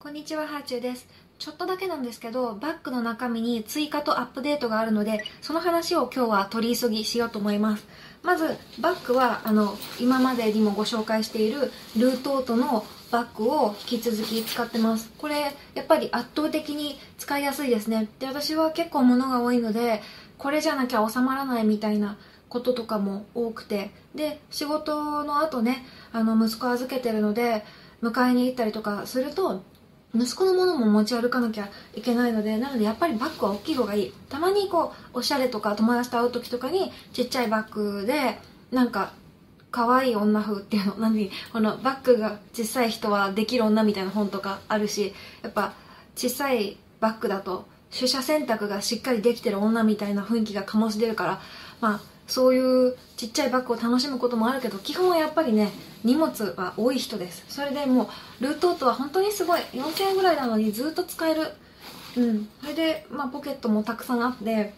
[0.00, 1.08] こんにちは、ハーチューです。
[1.40, 7.84] ちょっとだけなんですけど、バッグの中身に追加とアップデートがあるので、その話を今日は取り急ぎしようと思います。
[8.22, 15.10] まず、バッグは、あの、今までにもご紹介しているルートートのバッグを引き続き使ってます。
[15.18, 18.08] これ、やっぱり圧倒的に使いやすいですね。
[18.20, 20.00] で、私は結構物が多いので、
[20.38, 22.16] これじゃなきゃ収まらないみたいな
[22.48, 23.90] こととかも多くて。
[24.14, 27.64] で、仕事の後ね、あの、息子預けてるので、
[28.00, 29.64] 迎えに行ったりとかすると、
[30.14, 34.12] 息子のものも持ち歩かなきゃいけないのでなのでやっぱりバッグは大きい方がいい。
[34.28, 38.38] たまにこうおしゃれとか友達と会う時とかにちっちゃいバッグで
[38.70, 39.12] なんか
[39.70, 41.30] 可愛い女風っていうの何？
[41.52, 45.74] このバッグが小さい人はできる女みたいな本とかあるしやっぱ
[46.16, 51.40] 小さいバッグだと取捨選択がしっかりできてる女みたいな雰囲気が醸し出るから
[51.80, 55.70] まあそういうちっちゃいバッグを楽しむこともあるけど基本はやっぱりね
[56.04, 57.44] 荷物は多い人です。
[57.48, 59.60] それでもうルートートは本当にすごい。
[59.72, 61.48] 4000円ぐらいなのにずっと使える。
[62.16, 62.48] うん。
[62.60, 64.74] それで、まあ、ポケットもたくさんあって。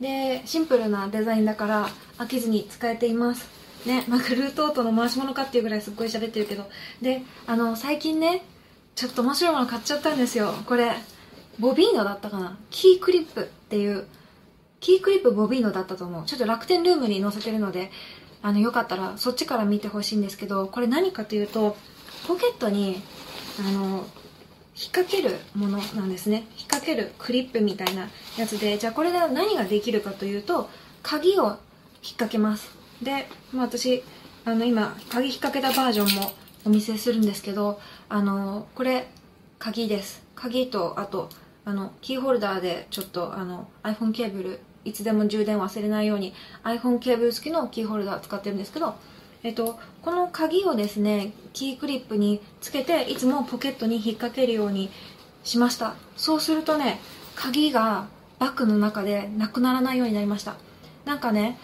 [0.00, 3.48] でシンプルなデザインだから飽きずに使えています。
[3.86, 4.04] ね。
[4.08, 6.68] なんかルートートの回し物かっていうぐらいすっごい喋ってるけど。
[7.00, 8.42] であの最近ね
[8.96, 10.52] ちょっと面白いもの買っちゃったんですよ。
[10.66, 10.92] これ
[11.60, 12.58] ボビーノだったかな？
[12.70, 14.06] キークリップっていう。
[14.80, 16.26] キークリップボビーノだったと思う。
[16.26, 17.92] ちょっと楽天ルームに載せてるので
[18.42, 21.76] あのよかったらそっちから見てほしいんですけどこれ何かというと
[22.26, 23.02] ポケットに
[23.58, 24.04] あの
[24.74, 26.36] 引っ掛けるものなんですね。
[26.36, 30.70] 引っ掛けるクリップみたいなやつでじゃあこれで何ができるかというと
[31.02, 31.56] 鍵を引っ
[32.12, 32.70] 掛けます。
[33.02, 34.02] で、まあ、私
[34.44, 36.32] あの今鍵引っ掛けたバージョンも
[36.64, 39.08] お見せするんですけどあのこれ
[39.58, 40.22] 鍵です。
[40.34, 41.28] 鍵とあと
[41.64, 48.94] あのキーホルダーでちょっとあの iPhone ケーブルいつでも充電忘れないように iPhone ケーブル付きのキーホルダー使ってるんですけど、
[49.42, 54.90] えっと、この鍵をですねキークリップにつけていつもポケットに引っ掛けるように
[55.44, 55.94] しました。
[56.16, 57.00] そうするとね
[57.34, 58.06] 鍵が
[58.38, 60.56] バッグの中でなくならないようになりました。
[61.04, 61.58] なんかね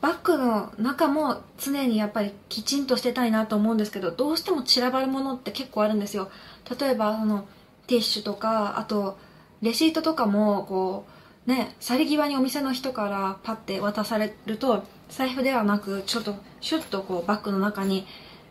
[0.00, 6.30] バッグの中も常にやっぱりきちんとしてたいなと思うんですけどどうしても散らばるものって結構あるんですよ。
[6.78, 7.46] 例えばあの
[7.86, 9.18] ティッシュとかあと
[9.60, 18.06] レシートとかもこうね去り際にお店の人からパッて渡されると財布ではなくちょっとシュッとこうバッグの中に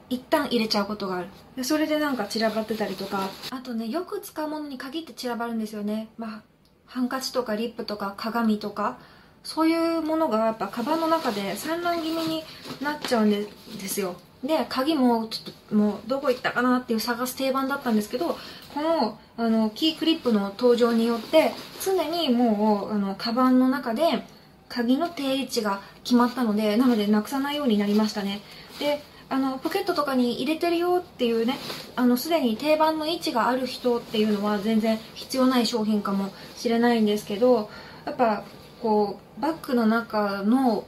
[0.10, 1.22] 一旦入れちゃうことがあ
[1.56, 1.64] る。
[1.64, 3.30] それでなんか散らばってたりとか。
[3.52, 6.10] あとねよく使うものに限って散らばるんですよね。
[6.18, 6.42] まあ
[6.86, 8.98] ハンカチとかリップとか鏡とか。
[9.42, 12.44] そういうものがやっぱカバンの中で散乱気味に
[12.82, 13.48] なっちゃうんで
[13.88, 14.18] すよ。
[14.44, 18.38] で鍵もちょっともうどこ行ったかなっていう探す定番だったんですけど
[18.74, 21.52] このあのキークリップの登場によって
[21.84, 24.24] 常にもうあのカバンの中で
[24.70, 28.42] 鍵の定位置が決まったのでなのでなくさないようになりましたね。
[28.80, 29.02] で
[29.32, 31.56] あのポケットとかに入れてるよっていうね
[31.96, 37.70] あのすでに定番の位置がある人っていうのは全然必要ない商品かもしれないんですけど
[38.06, 38.44] やっぱ
[38.82, 40.86] こうバッグの中の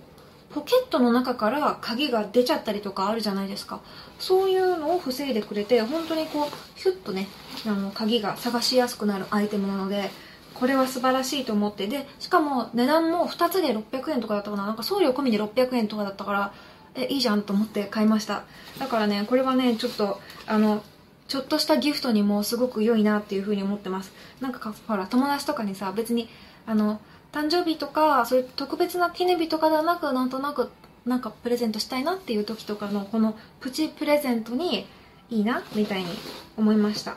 [0.54, 3.80] ポケットの中から鍵が出ちゃったりとかあるじゃないですか。
[4.20, 7.28] そういうのを防いでくれて本当にこうヒュッとね
[7.66, 10.12] あの鍵が探しやすくなるアイテムなので
[10.54, 11.88] これは素晴らしいと思って。
[11.88, 14.66] でしかも値段も2つで600円とかだったかな。
[14.66, 16.54] なんか送料込みで600円とかだったから
[16.96, 18.44] えいいじゃんと思って買いました。
[18.78, 20.84] だからねこれはねちょっとあの
[21.28, 24.12] ちょっとしたギフトにもすごく良いなっていう風に思ってます。
[24.42, 26.28] なんかほら友達とかにさ別に
[26.68, 27.00] あの
[27.32, 30.70] 誕生日とかそういう特別な記念日とかではなくなんとなく
[31.06, 34.86] なんかプレゼントしたいなっていう時とかのこのプチプレゼントに
[35.30, 36.10] いいなみたいに
[36.58, 37.16] 思いました。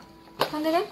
[0.52, 0.84] ほんでね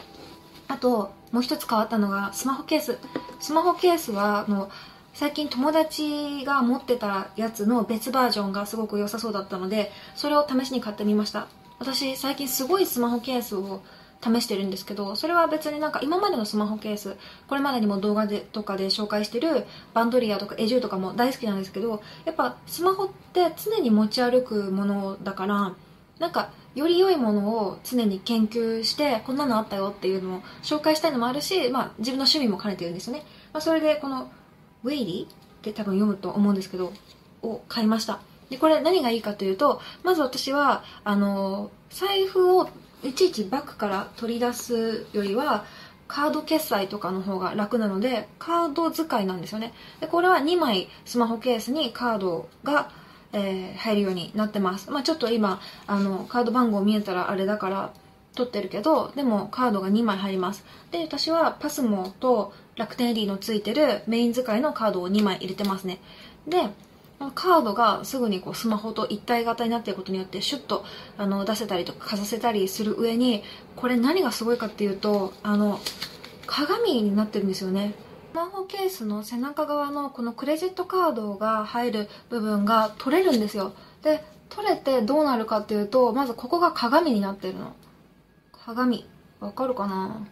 [0.69, 2.99] あともう一つ変わったのがスマホケース。
[3.41, 4.71] スマホケースはあの
[5.15, 11.49] 最近友達が持ってたやつの別バージョンがすごく良さそうだったのでそれを試しに買ってみました。
[11.79, 13.83] 私最近すごいスマホケースを
[14.23, 17.17] 試してるんですけどそれは別になんか今までのスマホケース
[17.49, 25.75] これまでにも動画でとかで紹介してるバンドリアとかエジューとかも大好きなんですけどやっぱスマホって常に持ち歩くものだから
[26.19, 34.31] なんかより良いものを常に研究してこんなのあったよっていうのを紹介したいのもあるし、まあ、自分の趣味も兼ねてるんですよね、まあ、それでこの
[34.85, 36.93] ウェイリーって多分読むと思うんですけど
[37.43, 38.21] を買いました。
[38.51, 42.69] でこれ何がいいかというとまず私はあの財布を
[43.03, 45.65] いちいちバッグから取り出すよりは
[46.09, 49.73] カード決済とかの方が楽なのでカード使いなんですよね。
[50.01, 52.91] でこれは2枚スマホケースにカードが、
[53.33, 57.93] えー、入るようになってます、まあ、ちょっと今あのカード番号見えたらあれだから
[58.35, 60.65] 取ってるけどでもカードが2枚入ります。
[60.91, 65.99] で私はパスモと楽天エリーのついてるメイン使いのカードを2枚入れてますね。
[66.47, 66.59] で
[67.31, 70.85] カードがすぐにこうスマホと一体型になっていることによってシュッと
[71.17, 73.43] あの出せたりとかかざせたりする上に
[73.77, 75.79] これ何がすごいかっていうとあの
[76.47, 77.95] 鏡になってるんですよね。
[78.33, 83.73] スマホケースの背中側のこのクレジットカードが入る部分が取れるんですよ。
[84.03, 87.75] で取れてどうなるかっていうとまずここが鏡になってるの。
[88.53, 89.07] 鏡。
[89.41, 90.27] わかるかな？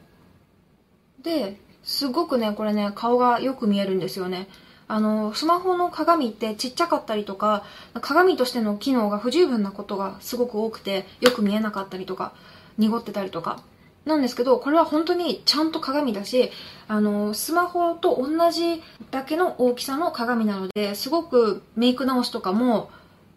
[1.23, 4.49] ですごくねこれね顔がよく見えるんですよね。
[4.91, 7.63] あの、スマホの鏡ってちっちゃかったりとか、
[8.01, 12.33] 鏡としての機能が不十分なことがすごく多くて、よく見えなかったりとか、
[12.77, 13.63] 濁ってたりとか。
[14.05, 16.51] なんですけど、これは本当にちゃんと鏡だし、
[16.89, 18.83] あの、スマホと同じ
[19.13, 22.91] だけの大きさの鏡なので、すごくメイク直しとかも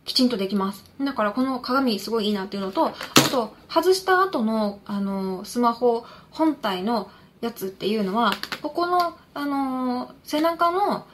[0.06, 0.84] きちんとできます。
[1.00, 2.94] だからこの鏡すごいいいなっていうのと、あ
[3.30, 7.12] と、外した後の、あの、スマホ本体の
[7.42, 8.32] やつっていうのは、
[8.64, 11.06] ここの、あの、背中の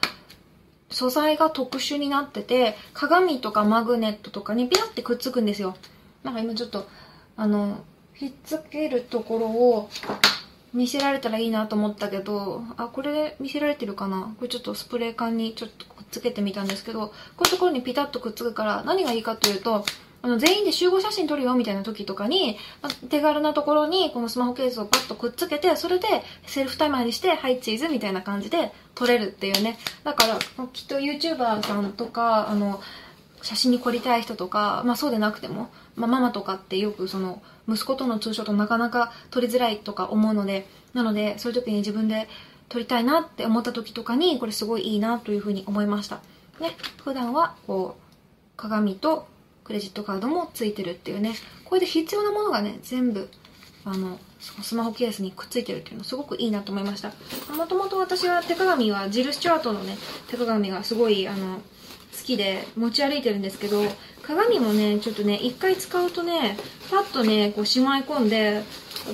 [0.90, 5.76] 素材が特殊になってて、鏡とかマグネットとかにピラってくっつくんですよ。
[6.24, 6.86] なんか今ちょっと、
[7.36, 7.78] あの、
[8.14, 9.88] ひっつけるところを
[10.74, 14.34] 見せられたらいいなと思ったけど、あ、これ見せられてるかな？
[14.38, 19.84] これちょっとスプレー缶にちょっとくっつけてみたんですけど、こういうところにピタッとくっつくから何がいいかというと、
[20.22, 26.06] あの、全員で集合写真撮るよみたいな時とかに、ま手軽なところにこのスマホケースをパッとくっつけて、それで
[26.46, 29.78] セルフタイマーにして、はい、チーズみたいな感じで撮れるっていうね。
[30.04, 30.38] だから、
[30.72, 32.80] きっと YouTuber さんとか、あの、
[33.42, 42.28] 写真に凝りたい人とか、まあそうでなくても、まあママとかってよくその、息子とのツーショットなかなか撮りづらいとか思うので、なので、そういう時に自分で
[42.68, 46.20] 撮りたいなって思った時とかに、これすごいいいなというふうに思いました。
[46.60, 48.02] ね、普段はこう、
[48.56, 49.26] 鏡と
[49.70, 51.32] クレジットカードもついてるっていうね。
[51.64, 53.28] これで必要なものがね全部
[53.84, 57.12] あのスマホケースにくっついてるっていうのすごくいいなと思いました。
[57.56, 59.96] もともと私は手鏡はジル・スチュアートのね
[60.26, 61.60] 手鏡がすごいあの好
[62.24, 63.80] きで持ち歩いてるんですけど
[64.24, 66.56] 鏡もねちょっとね一回使うとね
[66.90, 68.64] パッとねこうしまい込んで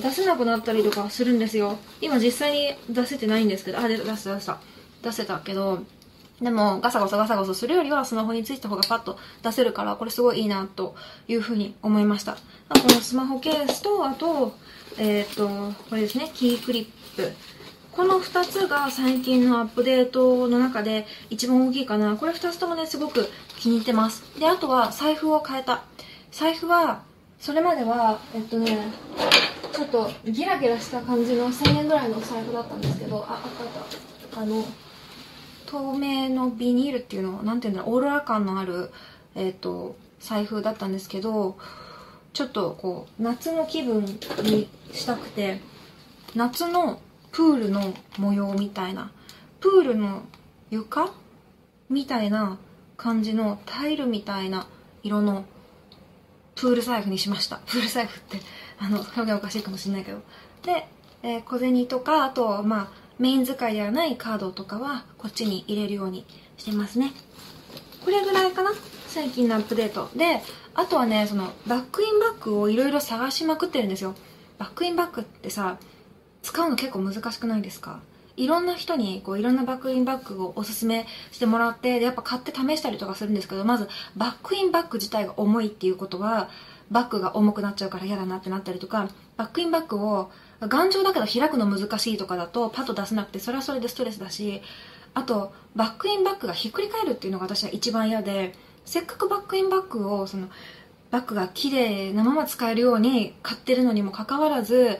[0.01, 1.77] 出せなくなったりとかするんですよ。
[2.01, 4.59] 今実際に出せてないんですけどあ出出せ出した。
[5.03, 5.83] 出せたけど
[6.41, 10.95] でもガサゴソガサゴソするよりはスマホについた方がパッと出せるからこれすごいいいなと
[11.27, 12.33] いうふうに思いました。
[12.33, 12.39] こ
[12.83, 14.55] のスマホケースとあと
[14.99, 17.33] えっ、ー、とこれですねキークリップ。
[17.91, 22.15] この2つが最近のアップデートの中で一番大きいかな。
[22.15, 24.23] これ2つともねすごく気に入ってます。
[24.39, 25.83] であとは財布を変えた。
[26.31, 27.01] 財布は
[27.39, 28.91] それまではえっとね
[29.73, 33.87] ちょっとギラギラした感じの1000円ぐらいの財布だったんですけどああったあっ
[34.31, 34.41] た。
[34.41, 34.63] あの
[35.67, 38.89] 透明のビニールっていうのを何て言うんだろうオーロラ感のある、
[39.35, 41.57] えーと、財布だったんですけど
[42.33, 44.05] ちょっとこう夏の気分
[44.43, 45.59] にしたくて
[46.35, 46.99] 夏の
[47.31, 49.11] プールの模様みたいな
[49.59, 50.23] プールの
[50.69, 51.11] 床
[51.89, 52.57] みたいな
[52.95, 54.67] 感じのタイルみたいな
[55.03, 55.45] 色の
[56.55, 57.57] プール財布にしました。
[57.67, 58.41] プール財布って
[58.79, 60.21] あの表現おかしいかもしれないけど。
[60.63, 60.87] で、
[61.23, 66.25] えー、小銭とかあとまあメイン使いではないカードとかはこっちに入れるように
[66.57, 67.13] してますね。
[68.03, 68.71] これぐらいかな？
[69.07, 70.41] 最近のアップデートで。
[70.75, 74.13] あとはねそのバックインバッグをいろいろ探しまくってるんですよ。
[74.59, 75.77] バックインバッグってさ
[76.43, 77.99] 使うの結構難しくないですか？
[78.37, 86.49] いろんな人にこういろんなバックインバッグをおすすめしてもらってでやっぱ買って試したりとかするんですけどまずバックインバッグ自体が重いっていうことは
[86.91, 90.31] バッグが重くなっちゃうから嫌だなってなったりとかバックインバッグを
[90.61, 94.61] 頑丈だけど開くの難しいとかだとパッと出せなくてそれはそれでストレスだし
[95.13, 98.53] あとバックインバッグがひっくり返るっていうのが私は一番嫌で
[98.85, 100.47] せっかくバックインバッグをその
[101.11, 104.99] バッグが綺麗なまま使えるように買ってるのにもかかわらず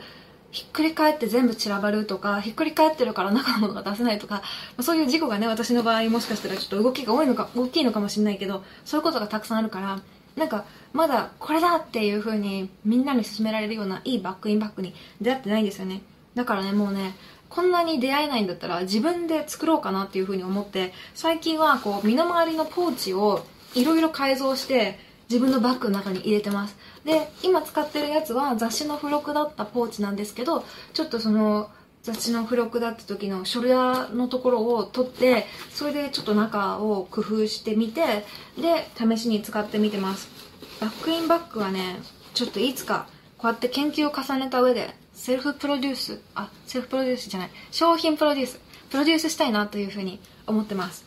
[0.58, 4.42] ひっくり返って全部散らばるとかひっくり返ってるから中のものが出せないとか
[4.80, 10.00] そういう事故がね私の場合もしかしたらちょっと動きが多いのか大きいのかもしれないけどそういうことがたくさんあるから
[10.34, 16.02] なんかまだこれだっていう風にみんなに勧められるようないいバックインバッグに出会ってないんですよね。
[16.34, 17.14] だからねもうね
[17.48, 24.98] こんなに出会えないんだったら自分で作ろうかなっていう風に思って最近はこう身の回りのポーチをいろいろ改造して
[25.30, 26.76] 自分のバッグの中に入れてます。
[27.04, 31.70] で今使ってるやつは雑誌の付録だったポーチなんですけどちょっとその
[32.02, 38.24] 雑誌の付録だった時のショルダーのところを取ってそれでちょっと中を工夫してみて
[38.56, 40.28] で試しに使ってみてます。
[40.80, 41.96] バックインバッグはね
[42.34, 51.04] ちょっといつかこうやって研究を重ねた上でセルフプロデュースあセルフプロデュースじゃない商品プロデュースプロデュースしたいなというふうに思ってます。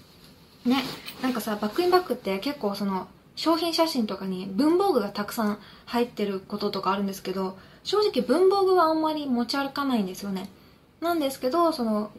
[0.66, 0.84] ね
[1.24, 10.50] なんかさバックインバッグって結構その商品写真とかに文房具がたくさん入ってることとかあるんですけど正直文房具はあんまり持ち歩かないんですよね。
[11.00, 12.12] なんですけどその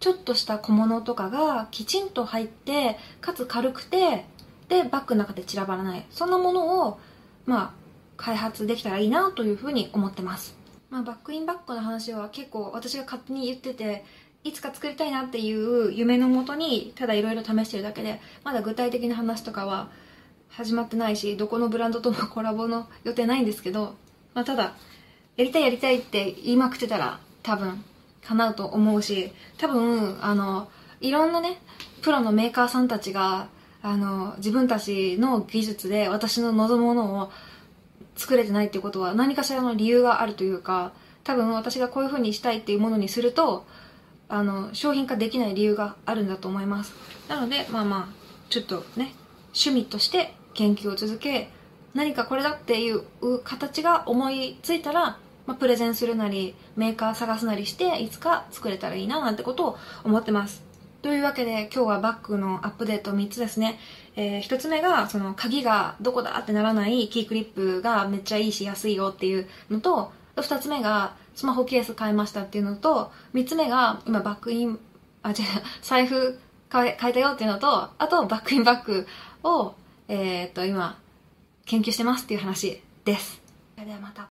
[0.00, 4.24] ちょっとした小物とかがきちんと入ってかつ軽くて
[4.68, 6.06] でバッグの中で散らばらない。
[6.10, 6.98] そんなものを
[7.46, 7.72] まあ
[8.16, 10.56] 開発できたらいいなというふうに思ってます。
[10.90, 14.04] まあ、バックインバックの話は結構私が勝手に言ってて
[14.44, 19.88] いつか作りたいなっていう夢のもとにただいろいろ試してるだけでまだ具体的な話とかは
[20.56, 23.94] 始まってないしどこのブランドともコラボの予定ないんですけど、
[24.34, 24.74] まあ、ただ
[25.36, 27.82] やりたいやりたいって言いまくってたら多分
[28.24, 30.68] 叶うと思うし多分あの
[31.00, 31.58] いろんなね
[32.02, 33.48] プロのメーカーさんたちが
[33.82, 37.32] あの自分たちの技術で私の望むものを
[38.16, 40.92] 作れてないっていうことは何かしらの理由があるというか
[41.24, 43.66] 多分私がこういう風にしたいっていうものにすると
[44.28, 46.94] あの商品化できない理由があるんだと思います。
[47.28, 49.12] なのでまあまあちょっとね
[49.52, 51.50] 趣味として研究を続け
[51.94, 53.02] 何かこれだっていう
[53.44, 60.62] 形が思いついたら、まあ、プレゼンするなりメーカー探すなりしていつか作れたらいいななんてことを思ってます。
[61.02, 63.78] というわけで今日はバッグのアップデート3つですね。
[64.16, 74.78] えー、1つ目がその鍵がどこだってならないキークリップがめっちゃいいし安いよっていうのと2つ目がスマホケース買いましたっていうのと3つ目が今バックイン
[75.22, 75.36] あ違う
[75.82, 79.06] 財布買え買えたよっていうのとあとバックインバッグ
[79.44, 79.74] を、
[80.08, 80.98] えー、っと今
[81.64, 83.40] 研究してますっていう話です。
[83.76, 84.22] ではまた。